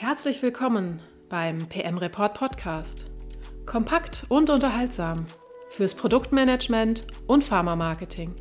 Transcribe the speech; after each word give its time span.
Herzlich 0.00 0.40
willkommen 0.40 1.02
beim 1.28 1.68
PM 1.68 1.98
Report 1.98 2.32
Podcast. 2.32 3.10
Kompakt 3.66 4.24
und 4.30 4.48
unterhaltsam 4.48 5.26
fürs 5.68 5.94
Produktmanagement 5.94 7.04
und 7.26 7.44
Pharma-Marketing. 7.44 8.34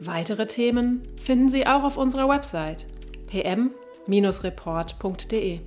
Weitere 0.00 0.48
Themen 0.48 1.06
finden 1.22 1.50
Sie 1.50 1.68
auch 1.68 1.84
auf 1.84 1.96
unserer 1.96 2.28
Website 2.28 2.88
pm-report.de. 3.28 5.60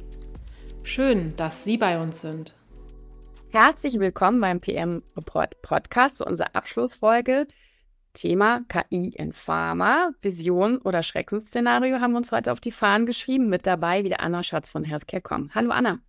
Schön, 0.83 1.33
dass 1.37 1.63
Sie 1.63 1.77
bei 1.77 1.97
uns 1.97 2.19
sind. 2.19 2.53
Herzlich 3.51 3.97
willkommen 4.01 4.41
beim 4.41 4.59
PM 4.59 5.01
Report 5.15 5.61
Podcast 5.61 6.15
zu 6.15 6.25
unserer 6.25 6.57
Abschlussfolge. 6.57 7.47
Thema 8.15 8.61
KI 8.67 9.09
in 9.09 9.31
Pharma, 9.31 10.09
Vision 10.21 10.79
oder 10.79 11.03
Schreckensszenario 11.03 11.99
haben 11.99 12.13
wir 12.13 12.17
uns 12.17 12.31
heute 12.31 12.51
auf 12.51 12.59
die 12.59 12.71
Fahnen 12.71 13.05
geschrieben. 13.05 13.49
Mit 13.49 13.67
dabei 13.67 14.03
wieder 14.03 14.21
Anna 14.21 14.41
Schatz 14.41 14.71
von 14.71 14.83
Healthcare.com. 14.83 15.51
Hallo 15.53 15.69
Anna. 15.69 15.99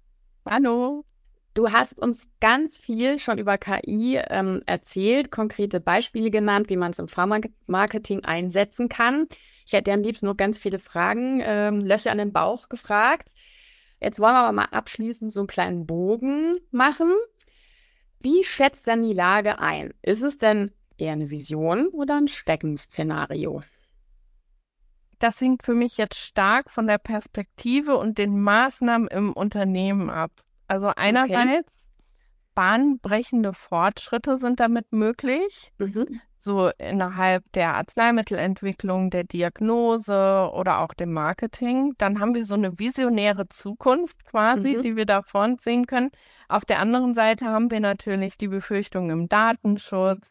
Hallo. 0.48 1.04
Du 1.52 1.72
hast 1.72 2.00
uns 2.00 2.28
ganz 2.40 2.78
viel 2.78 3.18
schon 3.18 3.38
über 3.38 3.58
KI 3.58 4.20
ähm, 4.28 4.62
erzählt, 4.66 5.30
konkrete 5.30 5.80
Beispiele 5.80 6.30
genannt, 6.30 6.68
wie 6.70 6.76
man 6.76 6.92
es 6.92 6.98
im 6.98 7.08
Pharma-Marketing 7.08 8.24
einsetzen 8.24 8.88
kann. 8.88 9.26
Ich 9.66 9.72
hätte 9.72 9.92
am 9.92 10.02
liebsten 10.02 10.26
noch 10.26 10.36
ganz 10.36 10.58
viele 10.58 10.78
Fragen, 10.78 11.40
ähm, 11.42 11.80
Löcher 11.80 12.12
an 12.12 12.18
den 12.18 12.32
Bauch 12.32 12.68
gefragt. 12.68 13.30
Jetzt 14.00 14.20
wollen 14.20 14.34
wir 14.34 14.40
aber 14.40 14.52
mal 14.52 14.68
abschließend 14.70 15.32
so 15.32 15.40
einen 15.40 15.46
kleinen 15.46 15.86
Bogen 15.86 16.56
machen. 16.70 17.12
Wie 18.20 18.44
schätzt 18.44 18.86
denn 18.86 19.02
die 19.02 19.14
Lage 19.14 19.58
ein? 19.58 19.94
Ist 20.02 20.22
es 20.22 20.36
denn 20.36 20.70
eher 20.98 21.12
eine 21.12 21.30
Vision 21.30 21.88
oder 21.88 22.16
ein 22.16 22.28
Steckenszenario? 22.28 23.62
Das 25.18 25.40
hängt 25.40 25.62
für 25.64 25.74
mich 25.74 25.96
jetzt 25.96 26.18
stark 26.18 26.70
von 26.70 26.86
der 26.86 26.98
Perspektive 26.98 27.96
und 27.96 28.18
den 28.18 28.40
Maßnahmen 28.40 29.08
im 29.08 29.32
Unternehmen 29.32 30.10
ab. 30.10 30.30
Also 30.68 30.88
einerseits 30.94 31.86
okay. 31.86 32.14
bahnbrechende 32.54 33.54
Fortschritte 33.54 34.36
sind 34.36 34.60
damit 34.60 34.92
möglich. 34.92 35.72
Mhm 35.78 36.20
so 36.46 36.70
innerhalb 36.78 37.44
der 37.52 37.74
Arzneimittelentwicklung, 37.74 39.10
der 39.10 39.24
Diagnose 39.24 40.50
oder 40.54 40.78
auch 40.78 40.94
dem 40.94 41.12
Marketing. 41.12 41.94
Dann 41.98 42.20
haben 42.20 42.34
wir 42.34 42.44
so 42.44 42.54
eine 42.54 42.78
visionäre 42.78 43.48
Zukunft 43.48 44.24
quasi, 44.24 44.76
mhm. 44.76 44.82
die 44.82 44.96
wir 44.96 45.04
da 45.04 45.22
vorn 45.22 45.58
sehen 45.58 45.86
können. 45.86 46.10
Auf 46.48 46.64
der 46.64 46.78
anderen 46.78 47.12
Seite 47.12 47.46
haben 47.46 47.70
wir 47.70 47.80
natürlich 47.80 48.38
die 48.38 48.48
Befürchtungen 48.48 49.10
im 49.10 49.28
Datenschutz, 49.28 50.30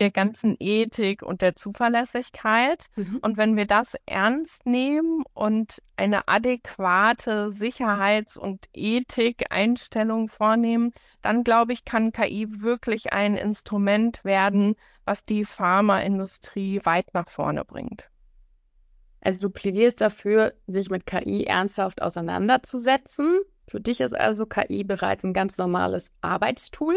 der 0.00 0.10
ganzen 0.10 0.56
Ethik 0.58 1.22
und 1.22 1.40
der 1.42 1.54
Zuverlässigkeit. 1.54 2.86
Mhm. 2.96 3.18
Und 3.22 3.36
wenn 3.36 3.56
wir 3.56 3.66
das 3.66 3.96
ernst 4.06 4.66
nehmen 4.66 5.22
und 5.34 5.80
eine 5.96 6.26
adäquate 6.28 7.50
Sicherheits- 7.50 8.36
und 8.36 8.66
Ethik-Einstellung 8.72 10.28
vornehmen, 10.28 10.92
dann 11.22 11.44
glaube 11.44 11.72
ich, 11.72 11.84
kann 11.84 12.12
KI 12.12 12.46
wirklich 12.60 13.12
ein 13.12 13.36
Instrument 13.36 14.24
werden, 14.24 14.74
was 15.04 15.24
die 15.24 15.44
Pharmaindustrie 15.44 16.80
weit 16.84 17.14
nach 17.14 17.28
vorne 17.28 17.64
bringt. 17.64 18.08
Also 19.20 19.40
du 19.40 19.50
plädierst 19.50 20.00
dafür, 20.00 20.52
sich 20.66 20.90
mit 20.90 21.06
KI 21.06 21.44
ernsthaft 21.44 22.02
auseinanderzusetzen. 22.02 23.40
Für 23.66 23.80
dich 23.80 24.00
ist 24.00 24.14
also 24.14 24.44
KI 24.44 24.84
bereits 24.84 25.24
ein 25.24 25.32
ganz 25.32 25.56
normales 25.56 26.12
Arbeitstool? 26.20 26.94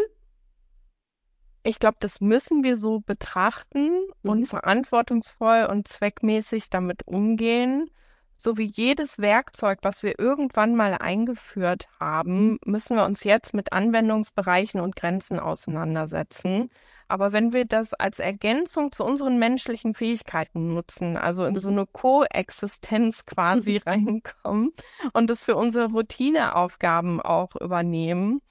Ich 1.67 1.79
glaube, 1.79 1.97
das 1.99 2.21
müssen 2.21 2.63
wir 2.63 2.77
so 2.77 3.01
betrachten 3.01 3.89
mhm. 4.23 4.29
und 4.29 4.45
verantwortungsvoll 4.45 5.67
und 5.69 5.85
zweckmäßig 5.85 6.69
damit 6.69 7.05
umgehen. 7.05 7.91
So 8.37 8.55
wie 8.55 8.71
jedes 8.73 9.19
Werkzeug, 9.19 9.79
was 9.81 10.01
wir 10.01 10.17
irgendwann 10.17 10.77
mal 10.77 10.93
eingeführt 10.93 11.89
haben, 11.99 12.57
müssen 12.63 12.95
wir 12.95 13.03
uns 13.03 13.25
jetzt 13.25 13.53
mit 13.53 13.73
Anwendungsbereichen 13.73 14.79
und 14.79 14.95
Grenzen 14.95 15.41
auseinandersetzen. 15.41 16.69
Aber 17.09 17.33
wenn 17.33 17.51
wir 17.51 17.65
das 17.65 17.93
als 17.93 18.19
Ergänzung 18.19 18.93
zu 18.93 19.03
unseren 19.03 19.37
menschlichen 19.37 19.93
Fähigkeiten 19.93 20.73
nutzen, 20.73 21.17
also 21.17 21.43
in 21.43 21.59
so 21.59 21.69
mhm. 21.69 21.79
eine 21.79 21.87
Koexistenz 21.87 23.25
quasi 23.25 23.75
reinkommen 23.85 24.71
und 25.11 25.29
es 25.29 25.43
für 25.43 25.57
unsere 25.57 25.91
Routineaufgaben 25.91 27.21
auch 27.21 27.57
übernehmen, 27.59 28.41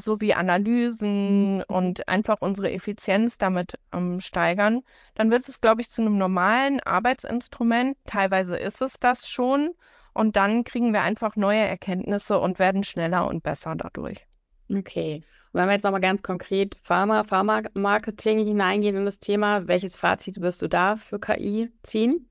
so 0.00 0.20
wie 0.20 0.34
Analysen 0.34 1.56
mhm. 1.56 1.64
und 1.68 2.08
einfach 2.08 2.40
unsere 2.40 2.70
Effizienz 2.70 3.38
damit 3.38 3.78
ähm, 3.92 4.20
steigern, 4.20 4.82
dann 5.14 5.30
wird 5.30 5.48
es, 5.48 5.60
glaube 5.60 5.80
ich, 5.80 5.90
zu 5.90 6.02
einem 6.02 6.18
normalen 6.18 6.80
Arbeitsinstrument. 6.80 7.96
Teilweise 8.06 8.56
ist 8.56 8.82
es 8.82 8.98
das 8.98 9.28
schon. 9.28 9.70
Und 10.12 10.36
dann 10.36 10.62
kriegen 10.62 10.92
wir 10.92 11.02
einfach 11.02 11.34
neue 11.34 11.60
Erkenntnisse 11.60 12.38
und 12.38 12.58
werden 12.58 12.84
schneller 12.84 13.26
und 13.26 13.42
besser 13.42 13.74
dadurch. 13.76 14.26
Okay. 14.72 15.24
Und 15.52 15.60
wenn 15.60 15.66
wir 15.66 15.72
jetzt 15.72 15.82
nochmal 15.82 16.00
ganz 16.00 16.22
konkret 16.22 16.76
Pharma, 16.82 17.24
Pharma-Marketing 17.24 18.44
hineingehen 18.44 18.96
in 18.96 19.04
das 19.04 19.18
Thema, 19.18 19.66
welches 19.66 19.96
Fazit 19.96 20.40
wirst 20.40 20.62
du 20.62 20.68
da 20.68 20.96
für 20.96 21.18
KI 21.18 21.70
ziehen? 21.82 22.28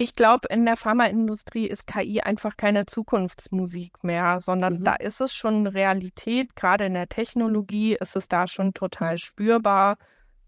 Ich 0.00 0.14
glaube, 0.14 0.46
in 0.48 0.64
der 0.64 0.76
Pharmaindustrie 0.76 1.66
ist 1.66 1.88
KI 1.88 2.20
einfach 2.20 2.56
keine 2.56 2.86
Zukunftsmusik 2.86 4.04
mehr, 4.04 4.38
sondern 4.38 4.74
mhm. 4.78 4.84
da 4.84 4.94
ist 4.94 5.20
es 5.20 5.34
schon 5.34 5.66
Realität. 5.66 6.54
Gerade 6.54 6.84
in 6.86 6.94
der 6.94 7.08
Technologie 7.08 7.96
ist 7.96 8.14
es 8.14 8.28
da 8.28 8.46
schon 8.46 8.74
total 8.74 9.18
spürbar. 9.18 9.98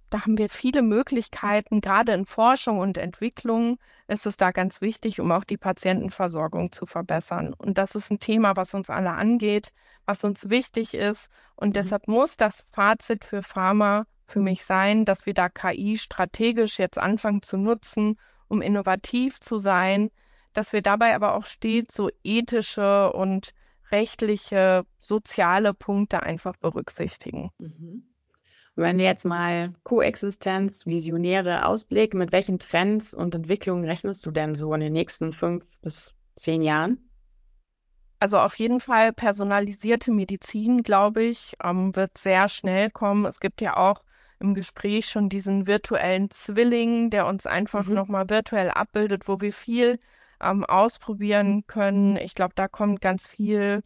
Da 0.09 0.21
haben 0.21 0.39
wir 0.39 0.49
viele 0.49 0.83
Möglichkeiten. 0.83 1.81
Gerade 1.81 2.13
in 2.13 2.27
Forschung 2.27 2.79
und 2.79 2.97
Entwicklung 2.97 3.79
ist 4.07 4.25
es 4.25 4.37
da 4.37 4.53
ganz 4.53 4.81
wichtig, 4.83 5.19
um 5.19 5.33
auch 5.33 5.43
die 5.43 5.57
Patientenversorgung 5.57 6.71
zu 6.71 6.87
verbessern. 6.87 7.53
Und 7.53 7.77
das 7.77 7.97
ist 7.97 8.13
ein 8.13 8.21
Thema, 8.21 8.55
was 8.55 8.73
uns 8.73 8.89
alle 8.89 9.11
angeht, 9.11 9.73
was 10.07 10.23
uns 10.23 10.49
wichtig 10.49 10.95
ist. 10.95 11.29
Und 11.57 11.71
mhm. 11.71 11.73
deshalb 11.73 12.07
muss 12.07 12.37
das 12.37 12.67
Fazit 12.71 13.25
für 13.25 13.43
Pharma 13.43 14.05
für 14.29 14.39
mich 14.39 14.65
sein, 14.65 15.05
dass 15.05 15.27
wir 15.27 15.35
da 15.35 15.49
KI 15.49 15.99
strategisch 15.99 16.79
jetzt 16.79 16.99
anfangen 16.99 17.43
zu 17.43 17.57
nutzen 17.57 18.17
um 18.51 18.61
innovativ 18.61 19.41
zu 19.41 19.59
sein, 19.59 20.11
dass 20.53 20.73
wir 20.73 20.83
dabei 20.83 21.15
aber 21.15 21.35
auch 21.35 21.47
stets 21.47 21.95
so 21.95 22.11
ethische 22.25 23.13
und 23.13 23.53
rechtliche, 23.91 24.85
soziale 24.99 25.75
Punkte 25.75 26.23
einfach 26.23 26.57
berücksichtigen. 26.57 27.51
Mhm. 27.59 28.05
Wenn 28.77 28.99
du 28.99 29.05
jetzt 29.05 29.25
mal 29.25 29.75
Koexistenz, 29.83 30.87
visionäre 30.87 31.67
Ausblick, 31.67 32.15
mit 32.15 32.33
welchen 32.33 32.59
Trends 32.59 33.13
und 33.13 33.35
Entwicklungen 33.35 33.85
rechnest 33.85 34.25
du 34.25 34.31
denn 34.31 34.55
so 34.55 34.73
in 34.75 34.81
den 34.81 34.93
nächsten 34.93 35.33
fünf 35.33 35.79
bis 35.81 36.15
zehn 36.37 36.63
Jahren? 36.63 37.11
Also 38.21 38.39
auf 38.39 38.59
jeden 38.59 38.81
Fall 38.81 39.13
personalisierte 39.13 40.13
Medizin, 40.13 40.83
glaube 40.83 41.23
ich, 41.23 41.55
ähm, 41.63 41.95
wird 41.97 42.17
sehr 42.17 42.49
schnell 42.49 42.91
kommen. 42.91 43.25
Es 43.25 43.41
gibt 43.41 43.61
ja 43.61 43.77
auch 43.77 44.03
im 44.41 44.55
Gespräch 44.55 45.07
schon 45.07 45.29
diesen 45.29 45.67
virtuellen 45.67 46.31
Zwilling, 46.31 47.11
der 47.11 47.27
uns 47.27 47.47
einfach 47.47 47.87
mhm. 47.87 47.95
nochmal 47.95 48.29
virtuell 48.29 48.71
abbildet, 48.71 49.29
wo 49.29 49.41
wir 49.41 49.53
viel 49.53 49.99
ähm, 50.43 50.65
ausprobieren 50.65 51.65
können. 51.67 52.17
Ich 52.17 52.35
glaube, 52.35 52.55
da 52.55 52.67
kommt 52.67 53.01
ganz 53.01 53.29
viel. 53.29 53.83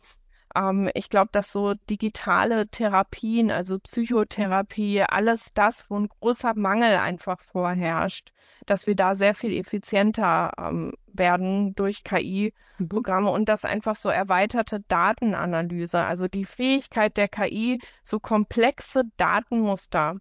Ähm, 0.55 0.89
ich 0.95 1.11
glaube, 1.11 1.31
dass 1.33 1.51
so 1.51 1.75
digitale 1.91 2.69
Therapien, 2.69 3.51
also 3.51 3.79
Psychotherapie, 3.81 5.03
alles 5.03 5.53
das, 5.55 5.91
wo 5.91 5.99
ein 5.99 6.09
großer 6.09 6.55
Mangel 6.55 6.97
einfach 6.97 7.41
vorherrscht, 7.41 8.33
dass 8.67 8.87
wir 8.87 8.95
da 8.95 9.15
sehr 9.17 9.35
viel 9.35 9.53
effizienter 9.59 10.53
ähm, 10.57 10.93
werden 11.13 11.75
durch 11.75 12.05
KI-Programme 12.05 13.29
mhm. 13.29 13.35
und 13.35 13.49
das 13.49 13.65
einfach 13.65 13.97
so 13.97 14.09
erweiterte 14.09 14.81
Datenanalyse, 14.87 15.99
also 16.01 16.29
die 16.29 16.45
Fähigkeit 16.45 17.17
der 17.17 17.29
KI, 17.29 17.81
so 18.05 18.21
komplexe 18.21 19.03
Datenmuster 19.17 20.19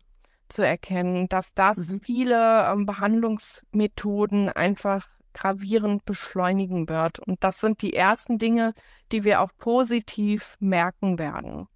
zu 0.54 0.66
erkennen, 0.66 1.28
dass 1.28 1.54
das 1.54 1.92
mhm. 1.92 2.02
viele 2.02 2.66
ähm, 2.68 2.86
Behandlungsmethoden 2.86 4.50
einfach 4.50 5.08
gravierend 5.34 6.06
beschleunigen 6.06 6.88
wird. 6.90 7.20
Und 7.20 7.44
das 7.44 7.60
sind 7.60 7.82
die 7.82 7.94
ersten 7.94 8.38
Dinge, 8.38 8.74
die 9.12 9.24
wir 9.24 9.42
auch 9.42 9.50
positiv 9.58 10.56
merken 10.60 11.20
werden. 11.20 11.68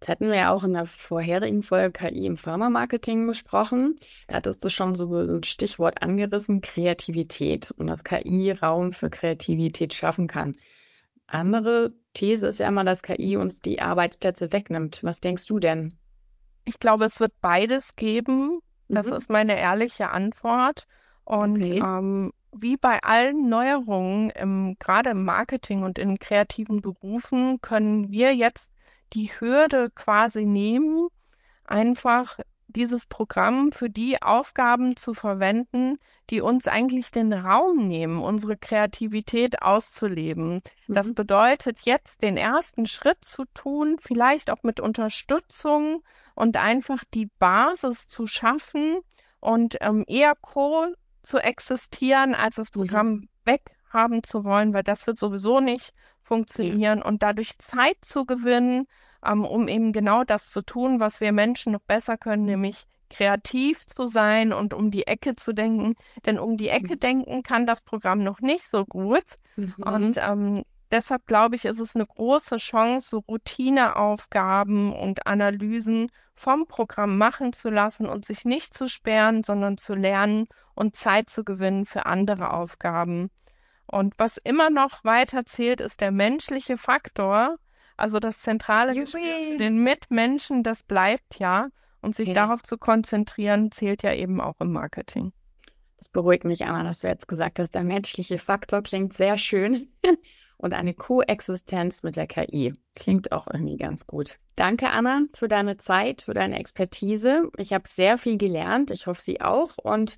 Das 0.00 0.08
hatten 0.08 0.28
wir 0.28 0.36
ja 0.36 0.52
auch 0.52 0.64
in 0.64 0.72
der 0.72 0.86
vorherigen 0.86 1.62
Folge 1.62 1.92
KI 1.92 2.24
im 2.24 2.38
Pharma-Marketing 2.38 3.26
besprochen. 3.26 3.96
Da 4.28 4.36
hattest 4.36 4.64
du 4.64 4.70
schon 4.70 4.94
so 4.94 5.14
ein 5.14 5.42
Stichwort 5.42 6.02
angerissen, 6.02 6.62
Kreativität 6.62 7.70
und 7.72 7.86
dass 7.86 8.02
KI 8.02 8.52
Raum 8.52 8.92
für 8.92 9.10
Kreativität 9.10 9.92
schaffen 9.92 10.26
kann. 10.26 10.56
Andere 11.26 11.92
These 12.14 12.48
ist 12.48 12.60
ja 12.60 12.68
immer, 12.68 12.84
dass 12.84 13.02
KI 13.02 13.36
uns 13.36 13.60
die 13.60 13.80
Arbeitsplätze 13.80 14.52
wegnimmt. 14.52 15.04
Was 15.04 15.20
denkst 15.20 15.46
du 15.46 15.58
denn? 15.58 15.99
Ich 16.64 16.78
glaube, 16.78 17.04
es 17.04 17.20
wird 17.20 17.32
beides 17.40 17.96
geben. 17.96 18.60
Das 18.88 19.06
mhm. 19.06 19.12
ist 19.14 19.30
meine 19.30 19.58
ehrliche 19.58 20.10
Antwort. 20.10 20.86
Und 21.24 21.56
okay. 21.56 21.78
ähm, 21.78 22.32
wie 22.52 22.76
bei 22.76 23.02
allen 23.02 23.48
Neuerungen, 23.48 24.30
im, 24.30 24.76
gerade 24.78 25.10
im 25.10 25.24
Marketing 25.24 25.82
und 25.82 25.98
in 25.98 26.18
kreativen 26.18 26.80
Berufen, 26.80 27.60
können 27.60 28.10
wir 28.10 28.34
jetzt 28.34 28.72
die 29.12 29.28
Hürde 29.28 29.90
quasi 29.90 30.44
nehmen, 30.44 31.08
einfach 31.64 32.38
dieses 32.70 33.06
Programm 33.06 33.72
für 33.72 33.90
die 33.90 34.22
Aufgaben 34.22 34.96
zu 34.96 35.14
verwenden, 35.14 35.98
die 36.30 36.40
uns 36.40 36.68
eigentlich 36.68 37.10
den 37.10 37.32
Raum 37.32 37.88
nehmen, 37.88 38.22
unsere 38.22 38.56
Kreativität 38.56 39.62
auszuleben. 39.62 40.62
Mhm. 40.86 40.94
Das 40.94 41.12
bedeutet 41.12 41.80
jetzt 41.80 42.22
den 42.22 42.36
ersten 42.36 42.86
Schritt 42.86 43.24
zu 43.24 43.44
tun, 43.54 43.96
vielleicht 44.00 44.50
auch 44.50 44.62
mit 44.62 44.80
Unterstützung 44.80 46.02
und 46.34 46.56
einfach 46.56 47.04
die 47.12 47.30
Basis 47.38 48.06
zu 48.06 48.26
schaffen 48.26 48.98
und 49.40 49.76
ähm, 49.80 50.04
eher 50.06 50.34
co 50.40 50.86
zu 51.22 51.38
existieren, 51.38 52.34
als 52.34 52.56
das 52.56 52.68
mhm. 52.74 52.80
Programm 52.80 53.08
mhm. 53.08 53.28
Weghaben 53.90 54.22
zu 54.22 54.44
wollen, 54.44 54.72
weil 54.72 54.82
das 54.82 55.06
wird 55.06 55.18
sowieso 55.18 55.60
nicht 55.60 55.92
funktionieren 56.22 57.02
und 57.02 57.22
dadurch 57.22 57.58
Zeit 57.58 57.96
zu 58.02 58.24
gewinnen, 58.24 58.86
ähm, 59.24 59.44
um 59.44 59.68
eben 59.68 59.92
genau 59.92 60.24
das 60.24 60.50
zu 60.50 60.62
tun, 60.62 61.00
was 61.00 61.20
wir 61.20 61.32
Menschen 61.32 61.72
noch 61.72 61.82
besser 61.82 62.16
können, 62.16 62.44
nämlich 62.44 62.84
kreativ 63.10 63.86
zu 63.86 64.06
sein 64.06 64.52
und 64.52 64.72
um 64.72 64.90
die 64.90 65.06
Ecke 65.06 65.34
zu 65.34 65.52
denken. 65.52 65.94
Denn 66.24 66.38
um 66.38 66.56
die 66.56 66.68
Ecke 66.68 66.94
mhm. 66.94 67.00
denken 67.00 67.42
kann 67.42 67.66
das 67.66 67.80
Programm 67.82 68.22
noch 68.22 68.40
nicht 68.40 68.64
so 68.64 68.84
gut. 68.84 69.24
Mhm. 69.56 69.74
Und 69.78 70.16
ähm, 70.18 70.62
deshalb 70.92 71.26
glaube 71.26 71.56
ich, 71.56 71.64
ist 71.64 71.80
es 71.80 71.96
eine 71.96 72.06
große 72.06 72.56
Chance, 72.56 73.08
so 73.08 73.18
Routineaufgaben 73.18 74.92
und 74.92 75.26
Analysen 75.26 76.10
vom 76.34 76.66
Programm 76.66 77.18
machen 77.18 77.52
zu 77.52 77.68
lassen 77.68 78.06
und 78.06 78.24
sich 78.24 78.44
nicht 78.44 78.72
zu 78.72 78.88
sperren, 78.88 79.42
sondern 79.42 79.76
zu 79.76 79.94
lernen 79.94 80.46
und 80.74 80.94
Zeit 80.94 81.28
zu 81.28 81.44
gewinnen 81.44 81.84
für 81.84 82.06
andere 82.06 82.52
Aufgaben. 82.52 83.30
Und 83.90 84.14
was 84.18 84.36
immer 84.36 84.70
noch 84.70 85.04
weiter 85.04 85.44
zählt, 85.44 85.80
ist 85.80 86.00
der 86.00 86.12
menschliche 86.12 86.76
Faktor. 86.76 87.56
Also 87.96 88.20
das 88.20 88.40
zentrale 88.40 88.94
Gespräch 88.94 89.52
für 89.52 89.58
den 89.58 89.82
Mitmenschen, 89.82 90.62
das 90.62 90.84
bleibt 90.84 91.38
ja. 91.38 91.68
Und 92.02 92.14
sich 92.14 92.28
okay. 92.28 92.34
darauf 92.34 92.62
zu 92.62 92.78
konzentrieren, 92.78 93.70
zählt 93.72 94.02
ja 94.02 94.14
eben 94.14 94.40
auch 94.40 94.58
im 94.60 94.72
Marketing. 94.72 95.32
Das 95.98 96.08
beruhigt 96.08 96.44
mich, 96.44 96.64
Anna, 96.64 96.82
dass 96.82 97.00
du 97.00 97.08
jetzt 97.08 97.28
gesagt 97.28 97.58
hast, 97.58 97.74
der 97.74 97.84
menschliche 97.84 98.38
Faktor 98.38 98.82
klingt 98.82 99.12
sehr 99.12 99.36
schön. 99.36 99.92
Und 100.56 100.72
eine 100.72 100.94
Koexistenz 100.94 102.02
mit 102.02 102.16
der 102.16 102.26
KI 102.26 102.74
klingt 102.94 103.32
auch 103.32 103.46
irgendwie 103.46 103.76
ganz 103.76 104.06
gut. 104.06 104.38
Danke, 104.56 104.90
Anna, 104.90 105.22
für 105.34 105.48
deine 105.48 105.78
Zeit, 105.78 106.22
für 106.22 106.34
deine 106.34 106.58
Expertise. 106.58 107.50
Ich 107.56 107.72
habe 107.72 107.88
sehr 107.88 108.18
viel 108.18 108.36
gelernt. 108.36 108.90
Ich 108.90 109.06
hoffe, 109.06 109.22
Sie 109.22 109.40
auch. 109.40 109.78
Und 109.78 110.16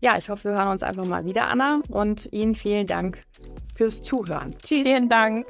ja, 0.00 0.16
ich 0.16 0.28
hoffe, 0.30 0.50
wir 0.50 0.56
hören 0.56 0.68
uns 0.68 0.82
einfach 0.82 1.04
mal 1.04 1.24
wieder, 1.24 1.48
Anna. 1.48 1.80
Und 1.88 2.28
Ihnen 2.32 2.54
vielen 2.54 2.86
Dank 2.86 3.24
fürs 3.74 4.02
Zuhören. 4.02 4.54
Tschüss. 4.62 4.86
Vielen 4.86 5.08
Dank. 5.08 5.46